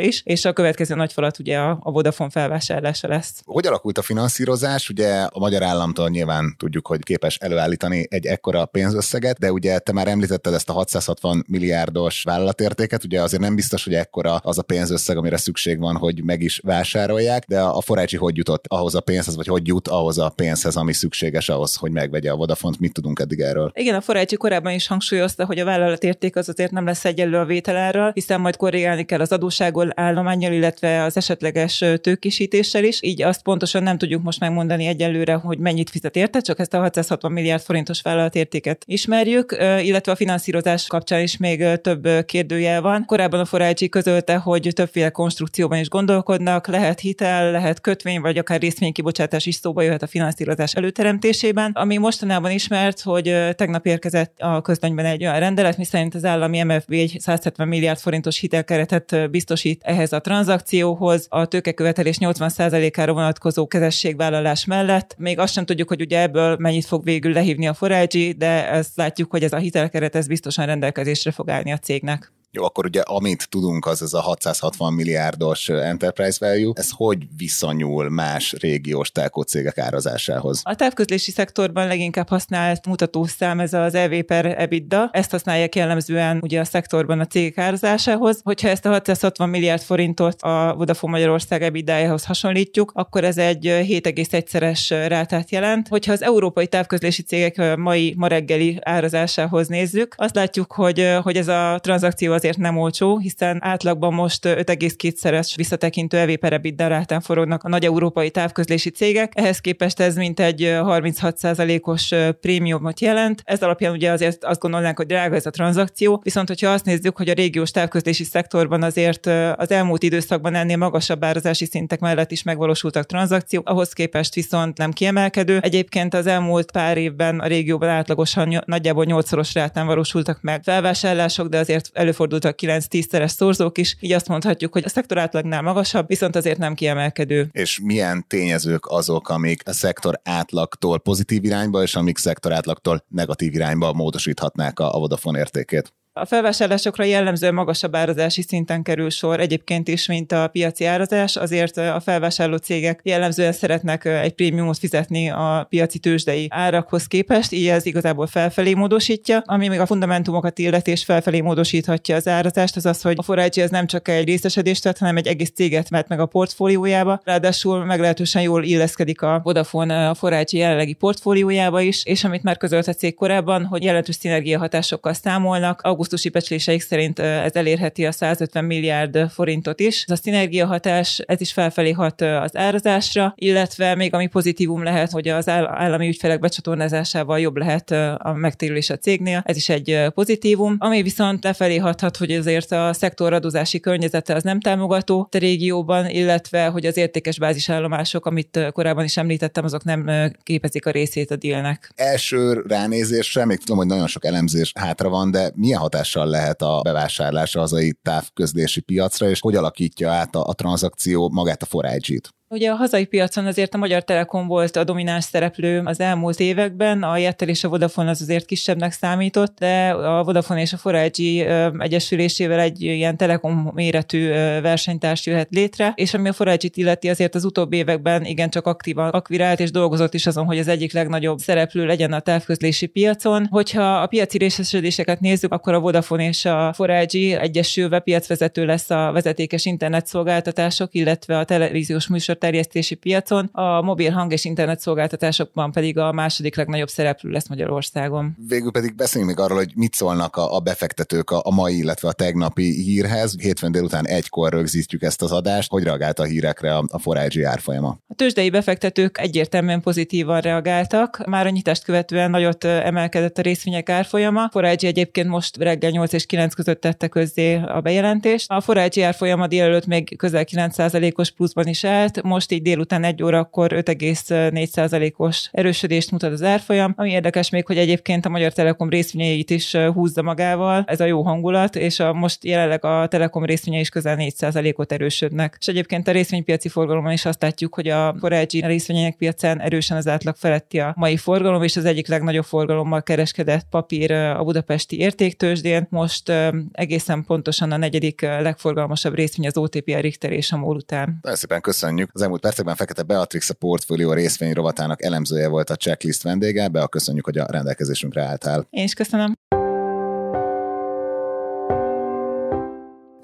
is, 0.00 0.22
és 0.24 0.44
a 0.44 0.52
következő 0.52 0.94
nagy 0.94 1.12
falat 1.12 1.38
ugye 1.38 1.58
a, 1.58 1.78
a 1.80 1.90
Vodafone 1.90 2.30
felvásárlása 2.30 3.08
lesz. 3.08 3.40
Hogy 3.44 3.66
alakult 3.66 3.98
a 3.98 4.02
finanszírozás? 4.02 4.88
Ugye 4.88 5.22
a 5.22 5.38
magyar 5.38 5.62
államtól 5.62 6.08
nyilván 6.08 6.54
tudjuk, 6.58 6.86
hogy 6.86 7.02
képes 7.02 7.36
előállítani 7.36 8.06
egy 8.10 8.26
ekkora 8.26 8.66
pénzösszeget, 8.66 9.38
de 9.38 9.52
ugye 9.52 9.78
te 9.78 9.92
már 9.92 10.08
említetted 10.08 10.52
ezt 10.54 10.68
a 10.68 10.72
660 10.72 11.44
milliárdos 11.48 12.22
vállalatértéket, 12.22 13.04
ugye 13.04 13.22
azért 13.22 13.42
nem 13.42 13.54
biztos, 13.54 13.84
hogy 13.84 13.94
ekkora 13.94 14.34
az 14.34 14.58
a 14.58 14.62
pénzösszeg, 14.62 15.16
amire 15.16 15.36
szükség 15.36 15.78
van, 15.78 15.96
hogy 15.96 16.24
meg 16.24 16.42
is 16.42 16.60
vásárolják, 16.64 17.44
de 17.46 17.60
a 17.60 17.80
Forácsi 17.80 18.16
hogy 18.16 18.36
jutott 18.36 18.64
ahhoz 18.68 18.94
a 18.94 19.00
pénzhez, 19.00 19.36
vagy 19.36 19.46
hogy 19.46 19.66
jut 19.66 19.88
ahhoz 19.88 20.18
a 20.18 20.28
pénzhez, 20.28 20.76
ami 20.76 20.92
szükséges 20.92 21.48
ahhoz, 21.48 21.74
hogy 21.74 21.90
megvegye 21.90 22.30
a 22.30 22.36
Vodafont, 22.36 22.80
mit 22.80 22.92
tudunk 22.92 23.18
eddig 23.18 23.40
erről? 23.40 23.72
Igen, 23.74 23.94
a 23.94 24.00
Forácsi 24.00 24.36
korábban 24.36 24.72
is 24.72 24.86
hangsúlyozta, 24.86 25.44
hogy 25.46 25.58
a 25.58 25.64
vállalatérték 25.64 26.36
az 26.36 26.48
azért 26.48 26.70
nem 26.70 26.84
lesz 26.84 27.04
egyenlő 27.04 27.38
a 27.38 27.44
vételárral, 27.44 28.10
hiszen 28.14 28.40
majd 28.40 28.56
korrigálni 28.56 29.04
kell 29.04 29.20
az 29.24 29.32
adóságol 29.32 29.92
állományjal, 29.94 30.52
illetve 30.52 31.02
az 31.02 31.16
esetleges 31.16 31.84
tőkisítéssel 32.00 32.84
is. 32.84 33.02
Így 33.02 33.22
azt 33.22 33.42
pontosan 33.42 33.82
nem 33.82 33.98
tudjuk 33.98 34.22
most 34.22 34.40
megmondani 34.40 34.86
egyelőre, 34.86 35.34
hogy 35.34 35.58
mennyit 35.58 35.90
fizet 35.90 36.16
érte, 36.16 36.40
csak 36.40 36.58
ezt 36.58 36.74
a 36.74 36.78
660 36.78 37.32
milliárd 37.32 37.62
forintos 37.62 38.02
vállalatértéket 38.02 38.82
ismerjük, 38.86 39.56
illetve 39.80 40.12
a 40.12 40.16
finanszírozás 40.16 40.86
kapcsán 40.86 41.22
is 41.22 41.36
még 41.36 41.64
több 41.82 42.24
kérdőjel 42.24 42.80
van. 42.80 43.04
Korábban 43.06 43.40
a 43.40 43.44
Forágyi 43.44 43.88
közölte, 43.88 44.36
hogy 44.36 44.68
többféle 44.74 45.10
konstrukcióban 45.10 45.78
is 45.78 45.88
gondolkodnak, 45.88 46.66
lehet 46.66 47.00
hitel, 47.00 47.50
lehet 47.50 47.80
kötvény, 47.80 48.20
vagy 48.20 48.38
akár 48.38 48.60
részvénykibocsátás 48.60 49.46
is 49.46 49.54
szóba 49.54 49.82
jöhet 49.82 50.02
a 50.02 50.06
finanszírozás 50.06 50.74
előteremtésében. 50.74 51.70
Ami 51.74 51.96
mostanában 51.96 52.50
ismert, 52.50 53.00
hogy 53.00 53.36
tegnap 53.56 53.86
érkezett 53.86 54.34
a 54.38 54.60
közlönyben 54.60 55.04
egy 55.04 55.22
olyan 55.22 55.38
rendelet, 55.38 55.76
miszerint 55.76 56.14
az 56.14 56.24
állami 56.24 56.62
MFB 56.62 56.92
egy 56.92 57.16
170 57.20 57.68
milliárd 57.68 57.98
forintos 57.98 58.38
hitelkeretet 58.38 59.13
biztosít 59.30 59.82
ehhez 59.82 60.12
a 60.12 60.20
tranzakcióhoz, 60.20 61.26
a 61.30 61.46
tőkekövetelés 61.46 62.16
80%-ára 62.20 63.12
vonatkozó 63.12 63.66
kezességvállalás 63.66 64.64
mellett. 64.64 65.14
Még 65.18 65.38
azt 65.38 65.52
sem 65.52 65.64
tudjuk, 65.64 65.88
hogy 65.88 66.00
ugye 66.00 66.20
ebből 66.20 66.56
mennyit 66.58 66.84
fog 66.84 67.04
végül 67.04 67.32
lehívni 67.32 67.66
a 67.66 67.74
Forágyi, 67.74 68.32
de 68.32 68.70
ezt 68.70 68.96
látjuk, 68.96 69.30
hogy 69.30 69.42
ez 69.42 69.52
a 69.52 69.56
hitelkeret 69.56 70.14
ez 70.14 70.26
biztosan 70.26 70.66
rendelkezésre 70.66 71.30
fog 71.30 71.50
állni 71.50 71.72
a 71.72 71.78
cégnek. 71.78 72.33
Jó, 72.56 72.64
akkor 72.64 72.84
ugye 72.84 73.00
amit 73.00 73.48
tudunk, 73.48 73.86
az 73.86 74.02
ez 74.02 74.12
a 74.12 74.20
660 74.20 74.92
milliárdos 74.92 75.68
enterprise 75.68 76.46
value, 76.46 76.72
ez 76.74 76.90
hogy 76.90 77.18
viszonyul 77.36 78.08
más 78.08 78.52
régiós 78.52 79.10
telkó 79.10 79.42
cégek 79.42 79.78
árazásához? 79.78 80.60
A 80.64 80.74
távközlési 80.74 81.30
szektorban 81.30 81.86
leginkább 81.86 82.28
használt 82.28 82.86
mutatószám 82.86 83.60
ez 83.60 83.72
az 83.72 83.94
EV 83.94 84.20
per 84.20 84.46
EBITDA. 84.46 85.08
Ezt 85.12 85.30
használják 85.30 85.74
jellemzően 85.74 86.38
ugye 86.42 86.60
a 86.60 86.64
szektorban 86.64 87.20
a 87.20 87.26
cégek 87.26 87.58
árazásához. 87.58 88.40
Hogyha 88.42 88.68
ezt 88.68 88.86
a 88.86 88.88
660 88.88 89.48
milliárd 89.48 89.82
forintot 89.82 90.42
a 90.42 90.74
Vodafone 90.76 91.12
Magyarország 91.12 91.62
EBITDA-hoz 91.62 92.24
hasonlítjuk, 92.24 92.92
akkor 92.94 93.24
ez 93.24 93.38
egy 93.38 93.64
7,1-szeres 93.64 95.04
rátát 95.08 95.50
jelent. 95.50 95.88
Hogyha 95.88 96.12
az 96.12 96.22
európai 96.22 96.66
távközlési 96.66 97.22
cégek 97.22 97.76
mai, 97.76 98.14
ma 98.16 98.26
reggeli 98.26 98.78
árazásához 98.82 99.68
nézzük, 99.68 100.14
azt 100.16 100.34
látjuk, 100.34 100.72
hogy, 100.72 101.16
hogy 101.22 101.36
ez 101.36 101.48
a 101.48 101.78
tranzakció 101.82 102.32
az 102.32 102.43
azért 102.44 102.62
nem 102.62 102.78
olcsó, 102.78 103.18
hiszen 103.18 103.58
átlagban 103.62 104.14
most 104.14 104.44
5,2-szeres 104.44 105.52
visszatekintő 105.56 106.18
EV 106.18 106.34
per 106.34 106.52
EBITDA 106.52 106.86
rátán 106.86 107.20
forognak 107.20 107.62
a 107.62 107.68
nagy 107.68 107.84
európai 107.84 108.30
távközlési 108.30 108.90
cégek. 108.90 109.32
Ehhez 109.34 109.58
képest 109.58 110.00
ez 110.00 110.16
mint 110.16 110.40
egy 110.40 110.60
36%-os 110.62 112.14
prémiumot 112.40 113.00
jelent. 113.00 113.42
Ez 113.44 113.62
alapján 113.62 113.92
ugye 113.92 114.10
azért 114.10 114.44
azt 114.44 114.60
gondolnánk, 114.60 114.96
hogy 114.96 115.06
drága 115.06 115.34
ez 115.34 115.46
a 115.46 115.50
tranzakció, 115.50 116.20
viszont 116.24 116.48
hogyha 116.48 116.70
azt 116.70 116.84
nézzük, 116.84 117.16
hogy 117.16 117.28
a 117.28 117.32
régiós 117.32 117.70
távközlési 117.70 118.24
szektorban 118.24 118.82
azért 118.82 119.26
az 119.56 119.70
elmúlt 119.70 120.02
időszakban 120.02 120.54
ennél 120.54 120.76
magasabb 120.76 121.24
árazási 121.24 121.64
szintek 121.64 122.00
mellett 122.00 122.30
is 122.30 122.42
megvalósultak 122.42 123.06
tranzakció, 123.06 123.62
ahhoz 123.64 123.92
képest 123.92 124.34
viszont 124.34 124.78
nem 124.78 124.92
kiemelkedő. 124.92 125.58
Egyébként 125.62 126.14
az 126.14 126.26
elmúlt 126.26 126.70
pár 126.70 126.96
évben 126.96 127.40
a 127.40 127.46
régióban 127.46 127.88
átlagosan 127.88 128.62
nagyjából 128.66 129.04
8-szoros 129.08 129.50
rátán 129.54 129.86
valósultak 129.86 130.38
meg 130.40 130.62
felvásárlások, 130.62 131.48
de 131.48 131.58
azért 131.58 131.90
előfordul 131.92 132.33
előfordultak 132.34 132.58
9-10-szeres 132.90 133.28
szorzók 133.28 133.78
is, 133.78 133.96
így 134.00 134.12
azt 134.12 134.28
mondhatjuk, 134.28 134.72
hogy 134.72 134.84
a 134.84 134.88
szektor 134.88 135.18
átlagnál 135.18 135.62
magasabb, 135.62 136.06
viszont 136.06 136.36
azért 136.36 136.58
nem 136.58 136.74
kiemelkedő. 136.74 137.48
És 137.52 137.80
milyen 137.82 138.24
tényezők 138.28 138.86
azok, 138.86 139.28
amik 139.28 139.68
a 139.68 139.72
szektor 139.72 140.20
átlagtól 140.22 141.00
pozitív 141.00 141.44
irányba, 141.44 141.82
és 141.82 141.94
amik 141.94 142.18
szektor 142.18 142.52
átlagtól 142.52 143.04
negatív 143.08 143.54
irányba 143.54 143.92
módosíthatnák 143.92 144.78
a 144.78 144.98
Vodafone 144.98 145.38
értékét? 145.38 145.92
A 146.16 146.24
felvásárlásokra 146.24 147.04
jellemzően 147.04 147.54
magasabb 147.54 147.96
árazási 147.96 148.42
szinten 148.42 148.82
kerül 148.82 149.10
sor 149.10 149.40
egyébként 149.40 149.88
is, 149.88 150.06
mint 150.06 150.32
a 150.32 150.48
piaci 150.48 150.84
árazás, 150.84 151.36
azért 151.36 151.76
a 151.76 152.00
felvásárló 152.04 152.56
cégek 152.56 153.00
jellemzően 153.02 153.52
szeretnek 153.52 154.04
egy 154.04 154.34
prémiumot 154.34 154.78
fizetni 154.78 155.30
a 155.30 155.66
piaci 155.68 155.98
tőzsdei 155.98 156.46
árakhoz 156.50 157.06
képest, 157.06 157.52
így 157.52 157.66
ez 157.66 157.86
igazából 157.86 158.26
felfelé 158.26 158.74
módosítja. 158.74 159.42
Ami 159.46 159.68
még 159.68 159.80
a 159.80 159.86
fundamentumokat 159.86 160.58
illeti 160.58 160.90
és 160.90 161.04
felfelé 161.04 161.40
módosíthatja 161.40 162.16
az 162.16 162.28
árazást, 162.28 162.76
az 162.76 162.86
az, 162.86 163.02
hogy 163.02 163.14
a 163.16 163.22
Forágyi 163.22 163.60
az 163.60 163.70
nem 163.70 163.86
csak 163.86 164.08
egy 164.08 164.26
részesedést 164.26 164.82
tett, 164.82 164.98
hanem 164.98 165.16
egy 165.16 165.26
egész 165.26 165.52
céget 165.54 165.88
vett 165.88 166.08
meg 166.08 166.20
a 166.20 166.26
portfóliójába. 166.26 167.20
Ráadásul 167.24 167.84
meglehetősen 167.84 168.42
jól 168.42 168.64
illeszkedik 168.64 169.22
a 169.22 169.40
Vodafone 169.42 170.08
a 170.08 170.14
Forágyi 170.14 170.56
jelenlegi 170.56 170.92
portfóliójába 170.92 171.80
is, 171.80 172.04
és 172.04 172.24
amit 172.24 172.42
már 172.42 172.56
közölt 172.56 172.88
a 172.88 172.92
cég 172.92 173.14
korábban, 173.14 173.64
hogy 173.64 173.82
jelentős 173.82 174.14
szinergia 174.14 174.58
hatásokkal 174.58 175.12
számolnak. 175.12 175.80
Augusztusi 176.04 176.28
becsléseik 176.28 176.82
szerint 176.82 177.18
ez 177.18 177.54
elérheti 177.54 178.06
a 178.06 178.12
150 178.12 178.64
milliárd 178.64 179.30
forintot 179.30 179.80
is. 179.80 180.04
Ez 180.06 180.18
a 180.18 180.22
szinergia 180.22 180.66
hatás, 180.66 181.18
ez 181.26 181.40
is 181.40 181.52
felfelé 181.52 181.90
hat 181.90 182.20
az 182.20 182.56
árazásra, 182.56 183.34
illetve 183.36 183.94
még 183.94 184.14
ami 184.14 184.26
pozitívum 184.26 184.82
lehet, 184.82 185.10
hogy 185.10 185.28
az 185.28 185.48
állami 185.48 186.08
ügyfelek 186.08 186.38
becsatornázásával 186.38 187.40
jobb 187.40 187.56
lehet 187.56 187.90
a 188.18 188.32
megtérülés 188.34 188.90
a 188.90 188.96
cégnél. 188.96 189.42
Ez 189.44 189.56
is 189.56 189.68
egy 189.68 190.06
pozitívum. 190.14 190.76
Ami 190.78 191.02
viszont 191.02 191.44
lefelé 191.44 191.76
hathat, 191.76 192.16
hogy 192.16 192.30
azért 192.32 192.72
a 192.72 192.92
szektor 192.92 193.32
adózási 193.32 193.80
környezete 193.80 194.34
az 194.34 194.42
nem 194.42 194.60
támogató 194.60 195.28
a 195.30 195.38
régióban, 195.38 196.08
illetve 196.08 196.66
hogy 196.66 196.86
az 196.86 196.96
értékes 196.96 197.38
bázisállomások, 197.38 198.26
amit 198.26 198.58
korábban 198.72 199.04
is 199.04 199.16
említettem, 199.16 199.64
azok 199.64 199.84
nem 199.84 200.32
képezik 200.42 200.86
a 200.86 200.90
részét 200.90 201.30
a 201.30 201.36
dílnek. 201.36 201.92
Első 201.94 202.64
ránézésre, 202.66 203.44
még 203.44 203.58
tudom, 203.58 203.76
hogy 203.76 203.86
nagyon 203.86 204.06
sok 204.06 204.24
elemzés 204.24 204.72
hátra 204.74 205.08
van, 205.08 205.30
de 205.30 205.50
milyen 205.54 205.80
hatással 205.94 206.26
lehet 206.26 206.62
a 206.62 206.80
bevásárlás 206.82 207.56
az 207.56 207.72
a 207.72 207.92
távközlési 208.02 208.80
piacra, 208.80 209.28
és 209.28 209.40
hogy 209.40 209.54
alakítja 209.54 210.10
át 210.10 210.34
a, 210.34 210.44
a 210.46 210.52
tranzakció 210.52 211.28
magát 211.28 211.62
a 211.62 211.80
4 211.80 212.20
t 212.20 212.28
Ugye 212.48 212.70
a 212.70 212.74
hazai 212.74 213.04
piacon 213.04 213.46
azért 213.46 213.74
a 213.74 213.78
Magyar 213.78 214.04
Telekom 214.04 214.46
volt 214.46 214.76
a 214.76 214.84
domináns 214.84 215.24
szereplő 215.24 215.82
az 215.84 216.00
elmúlt 216.00 216.40
években, 216.40 217.02
a 217.02 217.16
Jettel 217.16 217.48
és 217.48 217.64
a 217.64 217.68
Vodafone 217.68 218.10
az 218.10 218.20
azért 218.20 218.44
kisebbnek 218.44 218.92
számított, 218.92 219.58
de 219.58 219.90
a 219.90 220.24
Vodafone 220.24 220.60
és 220.60 220.72
a 220.72 220.76
Forágyi 220.76 221.46
egyesülésével 221.78 222.60
egy 222.60 222.82
ilyen 222.82 223.16
telekom 223.16 223.70
méretű 223.74 224.28
versenytárs 224.60 225.26
jöhet 225.26 225.48
létre, 225.50 225.92
és 225.96 226.14
ami 226.14 226.28
a 226.28 226.32
forágyi 226.32 226.70
illeti 226.74 227.08
azért 227.08 227.34
az 227.34 227.44
utóbbi 227.44 227.76
években 227.76 228.24
igencsak 228.24 228.66
aktívan 228.66 229.08
akvirált 229.08 229.60
és 229.60 229.70
dolgozott 229.70 230.14
is 230.14 230.26
azon, 230.26 230.44
hogy 230.44 230.58
az 230.58 230.68
egyik 230.68 230.92
legnagyobb 230.92 231.38
szereplő 231.38 231.86
legyen 231.86 232.12
a 232.12 232.20
távközlési 232.20 232.86
piacon. 232.86 233.46
Hogyha 233.50 233.96
a 233.96 234.06
piaci 234.06 234.38
részesedéseket 234.38 235.20
nézzük, 235.20 235.52
akkor 235.52 235.74
a 235.74 235.80
Vodafone 235.80 236.28
és 236.28 236.44
a 236.44 236.72
Forágyi 236.72 237.32
egyesülve 237.32 237.98
piacvezető 237.98 238.64
lesz 238.64 238.90
a 238.90 239.10
vezetékes 239.12 239.64
internetszolgáltatások, 239.64 240.94
illetve 240.94 241.38
a 241.38 241.44
televíziós 241.44 242.08
műsor 242.08 242.33
terjesztési 242.34 242.94
piacon, 242.94 243.48
a 243.52 243.82
mobil 243.82 244.10
hang 244.10 244.32
és 244.32 244.44
internet 244.44 244.80
szolgáltatásokban 244.80 245.72
pedig 245.72 245.98
a 245.98 246.12
második 246.12 246.56
legnagyobb 246.56 246.88
szereplő 246.88 247.30
lesz 247.30 247.48
Magyarországon. 247.48 248.36
Végül 248.48 248.70
pedig 248.70 248.94
beszéljünk 248.94 249.36
még 249.36 249.44
arról, 249.44 249.58
hogy 249.58 249.72
mit 249.74 249.94
szólnak 249.94 250.36
a, 250.36 250.56
a 250.56 250.60
befektetők 250.60 251.30
a, 251.30 251.40
a 251.44 251.50
mai, 251.50 251.78
illetve 251.78 252.08
a 252.08 252.12
tegnapi 252.12 252.82
hírhez. 252.82 253.34
Hétfőn 253.38 253.72
délután 253.72 254.06
egykor 254.06 254.52
rögzítjük 254.52 255.02
ezt 255.02 255.22
az 255.22 255.32
adást. 255.32 255.70
Hogy 255.70 255.82
reagált 255.82 256.18
a 256.18 256.24
hírekre 256.24 256.76
a, 256.76 256.84
a 256.88 256.98
Forágyi 256.98 257.42
árfolyama? 257.42 257.98
A 258.08 258.14
tőzsdei 258.14 258.50
befektetők 258.50 259.18
egyértelműen 259.18 259.80
pozitívan 259.80 260.40
reagáltak. 260.40 261.26
Már 261.26 261.46
a 261.46 261.50
nyitást 261.50 261.84
követően 261.84 262.30
nagyot 262.30 262.64
emelkedett 262.64 263.38
a 263.38 263.42
részvények 263.42 263.88
árfolyama. 263.88 264.48
Forágyi 264.50 264.86
egyébként 264.86 265.28
most 265.28 265.56
reggel 265.56 265.90
8 265.90 266.12
és 266.12 266.26
9 266.26 266.54
között 266.54 266.80
tette 266.80 267.08
közzé 267.08 267.54
a 267.54 267.80
bejelentést. 267.80 268.50
A 268.50 268.60
Forágyi 268.60 269.02
árfolyama 269.02 269.46
délelőtt 269.46 269.86
még 269.86 270.16
közel 270.16 270.44
9%-os 270.50 271.30
pluszban 271.30 271.66
is 271.66 271.84
állt, 271.84 272.22
most 272.24 272.52
így 272.52 272.62
délután 272.62 273.04
egy 273.04 273.22
órakor 273.22 273.72
5,4%-os 273.74 275.48
erősödést 275.52 276.10
mutat 276.10 276.32
az 276.32 276.42
árfolyam, 276.42 276.92
ami 276.96 277.10
érdekes 277.10 277.50
még, 277.50 277.66
hogy 277.66 277.78
egyébként 277.78 278.26
a 278.26 278.28
Magyar 278.28 278.52
Telekom 278.52 278.88
részvényeit 278.88 279.50
is 279.50 279.76
húzza 279.76 280.22
magával, 280.22 280.84
ez 280.86 281.00
a 281.00 281.04
jó 281.04 281.22
hangulat, 281.22 281.76
és 281.76 282.00
a, 282.00 282.12
most 282.12 282.44
jelenleg 282.44 282.84
a 282.84 283.06
Telekom 283.06 283.44
részvényei 283.44 283.80
is 283.80 283.88
közel 283.88 284.16
4%-ot 284.18 284.92
erősödnek. 284.92 285.56
És 285.60 285.66
egyébként 285.66 286.08
a 286.08 286.12
részvénypiaci 286.12 286.68
forgalomban 286.68 287.12
is 287.12 287.24
azt 287.24 287.42
látjuk, 287.42 287.74
hogy 287.74 287.88
a 287.88 288.16
Forágyi 288.18 288.66
részvények 288.66 289.16
piacán 289.16 289.60
erősen 289.60 289.96
az 289.96 290.08
átlag 290.08 290.36
feletti 290.36 290.80
a 290.80 290.92
mai 290.96 291.16
forgalom, 291.16 291.62
és 291.62 291.76
az 291.76 291.84
egyik 291.84 292.08
legnagyobb 292.08 292.44
forgalommal 292.44 293.02
kereskedett 293.02 293.66
papír 293.70 294.12
a 294.12 294.44
budapesti 294.44 294.98
értéktősdén. 294.98 295.86
Most 295.90 296.32
egészen 296.72 297.24
pontosan 297.24 297.72
a 297.72 297.76
negyedik 297.76 298.20
legforgalmasabb 298.20 299.14
részvény 299.14 299.46
az 299.46 299.56
OTP, 299.56 299.88
a 299.88 300.00
Richter 300.00 300.32
és 300.32 300.52
a 300.52 300.56
MOL 300.56 300.76
után. 300.76 301.18
Nagyon 301.22 301.38
szépen 301.38 301.60
köszönjük. 301.60 302.10
Az 302.16 302.22
elmúlt 302.22 302.40
percekben 302.40 302.74
Fekete 302.74 303.02
Beatrix 303.02 303.50
a 303.50 303.54
portfólió 303.54 304.12
részvény 304.12 304.52
rovatának 304.52 305.02
elemzője 305.02 305.48
volt 305.48 305.70
a 305.70 305.76
checklist 305.76 306.22
vendége. 306.22 306.68
Be 306.68 306.82
a 306.82 306.88
köszönjük, 306.88 307.24
hogy 307.24 307.38
a 307.38 307.46
rendelkezésünkre 307.50 308.22
álltál. 308.22 308.66
Én 308.70 308.84
is 308.84 308.94
köszönöm. 308.94 309.34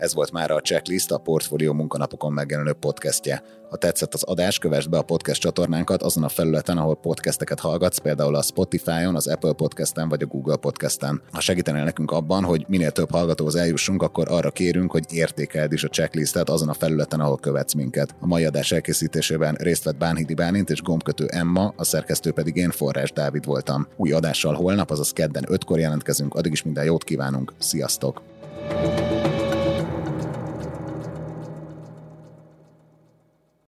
Ez 0.00 0.14
volt 0.14 0.32
már 0.32 0.50
a 0.50 0.60
Checklist, 0.60 1.10
a 1.10 1.18
Portfolio 1.18 1.72
munkanapokon 1.72 2.32
megjelenő 2.32 2.72
podcastje. 2.72 3.42
Ha 3.70 3.76
tetszett 3.76 4.14
az 4.14 4.22
adás, 4.22 4.58
kövessd 4.58 4.90
be 4.90 4.98
a 4.98 5.02
podcast 5.02 5.40
csatornánkat 5.40 6.02
azon 6.02 6.24
a 6.24 6.28
felületen, 6.28 6.78
ahol 6.78 6.96
podcasteket 6.96 7.60
hallgatsz, 7.60 7.98
például 7.98 8.34
a 8.34 8.42
Spotify-on, 8.42 9.14
az 9.14 9.26
Apple 9.26 9.52
Podcasten 9.52 10.08
vagy 10.08 10.22
a 10.22 10.26
Google 10.26 10.56
Podcasten. 10.56 11.22
Ha 11.32 11.40
segítenél 11.40 11.84
nekünk 11.84 12.10
abban, 12.10 12.44
hogy 12.44 12.64
minél 12.68 12.90
több 12.90 13.10
hallgatóhoz 13.10 13.54
eljussunk, 13.54 14.02
akkor 14.02 14.26
arra 14.30 14.50
kérünk, 14.50 14.90
hogy 14.90 15.04
értékeld 15.12 15.72
is 15.72 15.84
a 15.84 15.88
checklistet 15.88 16.48
azon 16.48 16.68
a 16.68 16.74
felületen, 16.74 17.20
ahol 17.20 17.38
követsz 17.38 17.74
minket. 17.74 18.14
A 18.20 18.26
mai 18.26 18.44
adás 18.44 18.72
elkészítésében 18.72 19.54
részt 19.54 19.84
vett 19.84 19.96
Bánhidi 19.96 20.34
Bálint 20.34 20.70
és 20.70 20.82
gombkötő 20.82 21.26
Emma, 21.26 21.72
a 21.76 21.84
szerkesztő 21.84 22.32
pedig 22.32 22.56
én 22.56 22.70
Forrás 22.70 23.12
Dávid 23.12 23.44
voltam. 23.44 23.86
Új 23.96 24.12
adással 24.12 24.54
holnap, 24.54 24.90
azaz 24.90 25.12
kedden 25.12 25.44
5-kor 25.48 25.78
jelentkezünk, 25.78 26.34
addig 26.34 26.52
is 26.52 26.62
minden 26.62 26.84
jót 26.84 27.04
kívánunk, 27.04 27.52
sziasztok! 27.58 28.22
thank 28.70 29.34
you 29.34 29.39